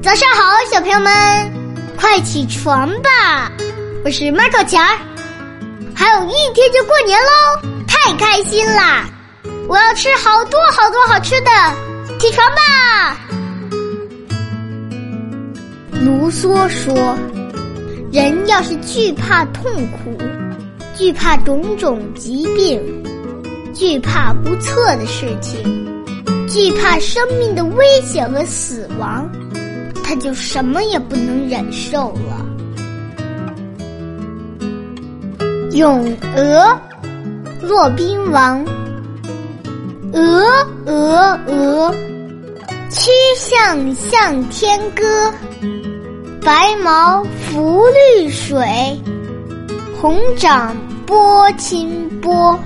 [0.00, 1.12] 早上好，小朋友们，
[1.98, 3.50] 快起床吧！
[4.04, 4.96] 我是 Marco 强儿，
[5.92, 9.06] 还有一天就过年喽，太开心啦！
[9.66, 11.50] 我要吃好多好多好吃的，
[12.20, 13.18] 起床吧！
[15.90, 17.18] 卢梭说
[18.12, 20.16] ：“人要是惧怕痛苦，
[20.96, 22.80] 惧怕种种疾病，
[23.74, 26.04] 惧怕不测的事情，
[26.60, 29.26] 惧怕生命的危险和死亡。”
[30.04, 32.44] 他就什么也不能忍受了。
[35.76, 36.04] 《咏
[36.36, 36.78] 鹅》
[37.66, 38.62] 骆宾王。
[40.12, 40.44] 鹅，
[40.84, 41.94] 鹅，鹅，
[42.90, 45.32] 曲项向天歌。
[46.42, 47.84] 白毛浮
[48.18, 49.00] 绿水，
[49.98, 52.58] 红掌拨清波。